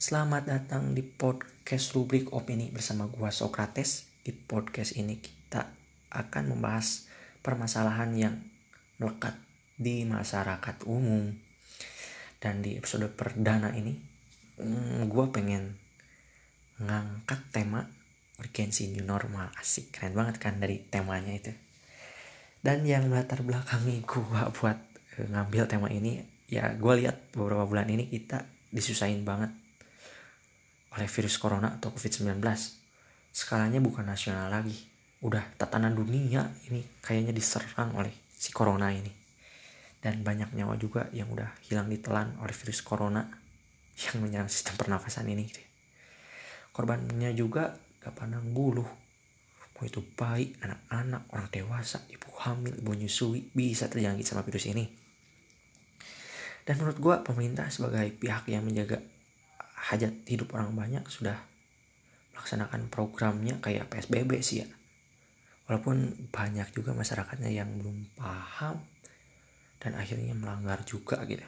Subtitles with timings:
[0.00, 4.08] Selamat datang di podcast rubrik opini bersama gua Sokrates.
[4.24, 5.68] Di podcast ini kita
[6.08, 7.04] akan membahas
[7.44, 8.40] permasalahan yang
[8.96, 9.36] melekat
[9.76, 11.36] di masyarakat umum.
[12.40, 13.92] Dan di episode perdana ini,
[14.56, 15.76] hmm, gua pengen
[16.80, 17.84] ngangkat tema
[18.40, 19.52] urgensi new normal.
[19.60, 21.52] Asik, keren banget kan dari temanya itu.
[22.64, 24.80] Dan yang latar belakangi gua buat
[25.20, 29.52] eh, ngambil tema ini, ya gua lihat beberapa bulan ini kita disusahin banget
[30.96, 32.42] oleh virus corona atau COVID-19.
[33.30, 34.74] Skalanya bukan nasional lagi.
[35.20, 39.12] Udah tatanan dunia ini kayaknya diserang oleh si corona ini.
[40.00, 43.20] Dan banyak nyawa juga yang udah hilang ditelan oleh virus corona
[44.00, 45.44] yang menyerang sistem pernafasan ini.
[45.44, 45.60] Gitu.
[46.72, 48.86] Korbannya juga gak pandang bulu.
[49.80, 54.84] Mau itu bayi, anak-anak, orang dewasa, ibu hamil, ibu nyusui bisa terjangkit sama virus ini.
[56.68, 59.00] Dan menurut gue pemerintah sebagai pihak yang menjaga
[59.80, 61.40] hajat hidup orang banyak sudah
[62.36, 64.68] melaksanakan programnya kayak PSBB sih ya.
[65.68, 68.82] Walaupun banyak juga masyarakatnya yang belum paham
[69.80, 71.46] dan akhirnya melanggar juga gitu.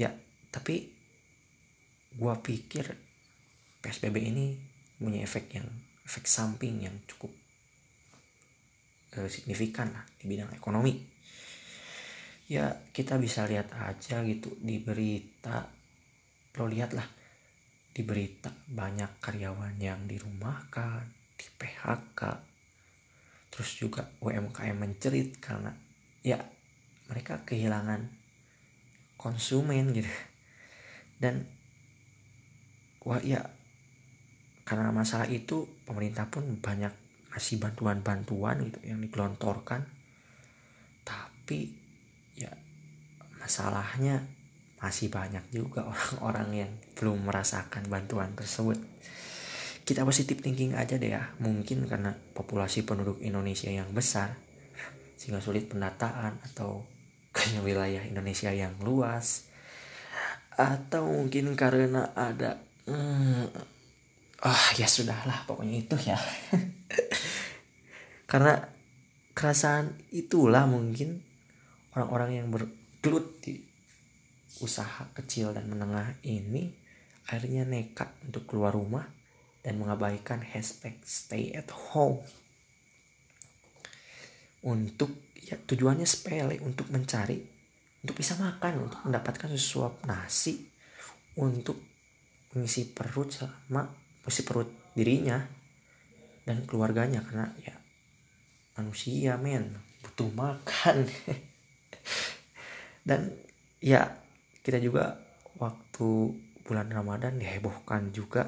[0.00, 0.14] Ya,
[0.48, 0.88] tapi
[2.16, 2.88] gua pikir
[3.84, 4.56] PSBB ini
[4.96, 5.66] punya efek yang
[6.04, 7.32] efek samping yang cukup
[9.16, 11.00] uh, signifikan lah di bidang ekonomi.
[12.50, 15.79] Ya, kita bisa lihat aja gitu di berita
[16.58, 17.06] lo lihatlah
[17.90, 22.20] di berita banyak karyawan yang dirumahkan di PHK
[23.50, 25.74] terus juga UMKM mencerit karena
[26.22, 26.38] ya
[27.10, 28.06] mereka kehilangan
[29.18, 30.08] konsumen gitu.
[31.20, 31.44] Dan
[33.02, 33.42] wah ya
[34.64, 36.94] karena masalah itu pemerintah pun banyak
[37.34, 39.84] ngasih bantuan-bantuan gitu yang digelontorkan.
[41.02, 41.74] Tapi
[42.38, 42.54] ya
[43.42, 44.24] masalahnya
[44.80, 48.80] masih banyak juga orang-orang yang belum merasakan bantuan tersebut.
[49.84, 54.40] Kita positif thinking aja deh ya, mungkin karena populasi penduduk Indonesia yang besar,
[55.20, 56.88] sehingga sulit pendataan atau
[57.36, 59.52] karena wilayah Indonesia yang luas,
[60.56, 62.56] atau mungkin karena ada,
[62.88, 63.46] hmm,
[64.40, 66.16] ah ya sudahlah pokoknya itu ya,
[68.30, 68.64] karena
[69.36, 71.20] kerasaan itulah mungkin
[71.92, 73.69] orang-orang yang bergelut di
[74.58, 76.74] usaha kecil dan menengah ini
[77.30, 79.06] akhirnya nekat untuk keluar rumah
[79.62, 82.18] dan mengabaikan hashtag stay at home.
[84.66, 87.40] Untuk ya tujuannya sepele untuk mencari
[88.00, 90.68] untuk bisa makan untuk mendapatkan sesuap nasi
[91.40, 91.80] untuk
[92.52, 93.88] mengisi perut sama
[94.20, 95.38] mengisi perut dirinya
[96.44, 97.76] dan keluarganya karena ya
[98.76, 101.08] manusia men butuh makan.
[103.08, 103.32] Dan
[103.80, 104.19] ya
[104.60, 105.16] kita juga
[105.56, 106.08] waktu
[106.64, 108.46] bulan Ramadan dihebohkan juga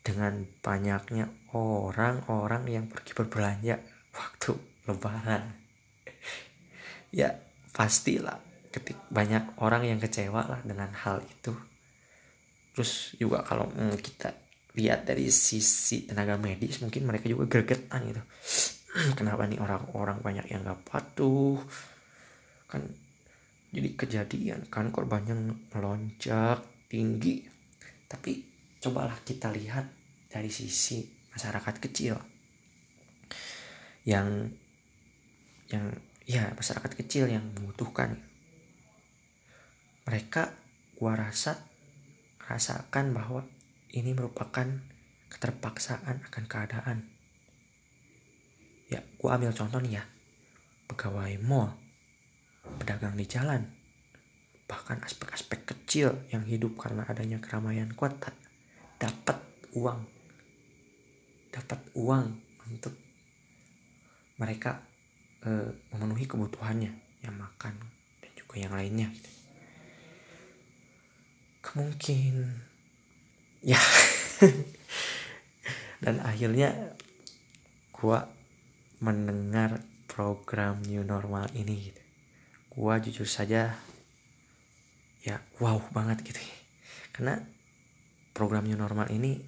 [0.00, 3.76] dengan banyaknya orang-orang yang pergi berbelanja
[4.16, 4.56] waktu
[4.88, 5.44] lebaran.
[7.12, 7.36] Ya
[7.76, 8.40] pastilah
[8.72, 11.52] ketik banyak orang yang kecewa lah dengan hal itu.
[12.72, 14.32] Terus juga kalau mm, kita
[14.78, 18.22] lihat dari sisi tenaga medis mungkin mereka juga gregetan gitu.
[19.18, 21.60] Kenapa nih orang-orang banyak yang gak patuh?
[22.70, 23.07] Kan
[23.68, 25.36] jadi kejadian kan korbannya
[25.72, 27.44] melonjak tinggi.
[28.08, 28.40] Tapi
[28.80, 29.84] cobalah kita lihat
[30.32, 31.04] dari sisi
[31.36, 32.16] masyarakat kecil.
[34.08, 34.56] Yang
[35.68, 35.92] yang
[36.24, 38.16] ya masyarakat kecil yang membutuhkan.
[40.08, 40.56] Mereka
[40.96, 41.68] gua rasa
[42.40, 43.44] rasakan bahwa
[43.92, 44.64] ini merupakan
[45.28, 46.98] keterpaksaan akan keadaan.
[48.88, 50.04] Ya gua ambil contoh nih ya.
[50.88, 51.87] Pegawai mall
[52.88, 53.68] pedagang di jalan,
[54.64, 58.32] bahkan aspek-aspek kecil yang hidup karena adanya keramaian kota
[58.96, 59.36] dapat
[59.76, 60.08] uang,
[61.52, 62.32] dapat uang
[62.64, 62.96] untuk
[64.40, 64.80] mereka
[65.44, 67.76] e, memenuhi kebutuhannya, yang makan
[68.24, 69.12] dan juga yang lainnya.
[71.60, 72.56] Kemungkin
[73.60, 73.76] ya.
[76.08, 76.96] Dan akhirnya
[77.92, 78.24] gua
[79.04, 82.07] mendengar program new normal ini gitu
[82.72, 83.76] gua jujur saja
[85.22, 86.40] ya wow banget gitu.
[87.12, 87.40] Karena
[88.32, 89.40] program new normal ini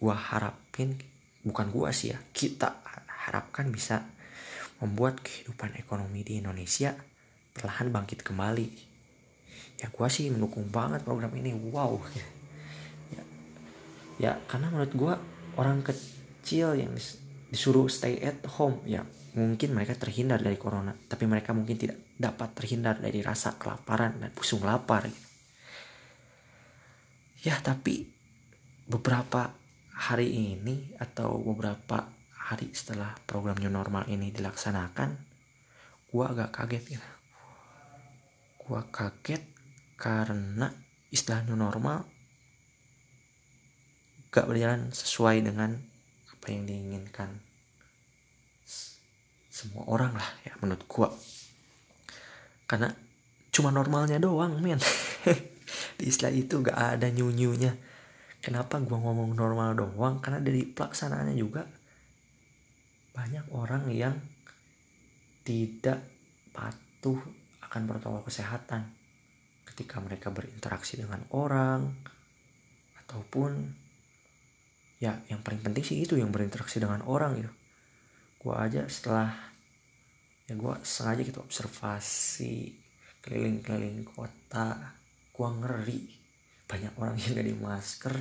[0.00, 0.96] gua harapin
[1.44, 2.80] bukan gua sih ya kita
[3.28, 4.04] harapkan bisa
[4.80, 6.96] membuat kehidupan ekonomi di Indonesia
[7.52, 8.68] perlahan bangkit kembali.
[9.80, 12.00] Ya gua sih mendukung banget program ini wow.
[13.10, 13.22] Ya,
[14.16, 15.14] ya karena menurut gua
[15.60, 16.96] orang kecil yang
[17.50, 19.04] disuruh stay at home ya
[19.34, 24.30] mungkin mereka terhindar dari corona tapi mereka mungkin tidak dapat terhindar dari rasa kelaparan dan
[24.34, 25.28] pusung lapar gitu.
[27.46, 28.10] ya tapi
[28.90, 29.54] beberapa
[29.94, 32.10] hari ini atau beberapa
[32.50, 35.14] hari setelah program new normal ini dilaksanakan
[36.10, 37.02] gue agak kaget ya
[38.66, 39.42] gue kaget
[39.94, 40.74] karena
[41.14, 42.02] istilah new normal
[44.30, 45.74] gak berjalan sesuai dengan
[46.30, 47.49] apa yang diinginkan
[49.50, 51.10] semua orang lah ya menurut gua.
[52.70, 52.88] Karena
[53.50, 54.78] cuma normalnya doang men.
[55.98, 57.74] Di istilah itu gak ada nyunyunya
[58.40, 60.22] kenapa gua ngomong normal doang?
[60.22, 61.66] Karena dari pelaksanaannya juga
[63.10, 64.16] banyak orang yang
[65.44, 66.00] tidak
[66.54, 67.18] patuh
[67.66, 68.86] akan protokol kesehatan.
[69.66, 71.90] Ketika mereka berinteraksi dengan orang
[73.04, 73.50] ataupun
[75.00, 77.59] ya yang paling penting sih itu yang berinteraksi dengan orang gitu
[78.40, 79.36] gue aja setelah
[80.48, 82.72] ya gue sengaja gitu observasi
[83.20, 84.96] keliling-keliling kota
[85.30, 86.02] gue ngeri.
[86.64, 88.16] Banyak orang yang gak di masker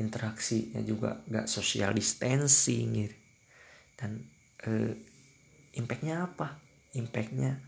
[0.00, 3.16] interaksinya juga gak social distancing gitu.
[4.00, 4.24] Dan
[4.64, 4.96] eh,
[5.76, 6.56] impactnya apa?
[6.96, 7.60] Impactnya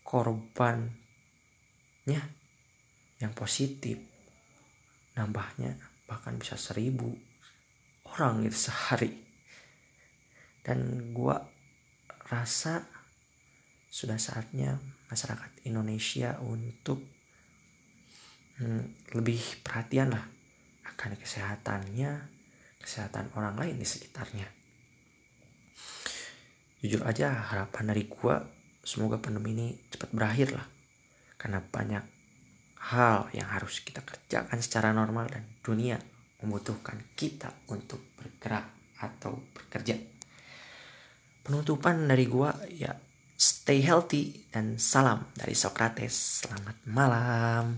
[0.00, 0.92] korbannya
[3.20, 4.00] yang positif.
[5.20, 5.76] Nambahnya
[6.08, 7.12] bahkan bisa seribu
[8.08, 9.31] orang gitu sehari
[10.62, 11.36] dan gue
[12.30, 12.86] rasa
[13.92, 14.78] sudah saatnya
[15.12, 17.02] masyarakat Indonesia untuk
[18.62, 20.24] hmm, lebih perhatian lah
[20.94, 22.10] akan kesehatannya
[22.80, 24.48] kesehatan orang lain di sekitarnya
[26.82, 28.34] jujur aja harapan dari gue
[28.82, 30.66] semoga pandemi ini cepat berakhir lah
[31.38, 32.04] karena banyak
[32.90, 35.98] hal yang harus kita kerjakan secara normal dan dunia
[36.42, 38.66] membutuhkan kita untuk bergerak
[38.98, 39.94] atau bekerja.
[41.42, 42.94] Penutupan dari gua ya
[43.42, 46.46] stay healthy dan salam dari Socrates.
[46.46, 47.74] Selamat malam.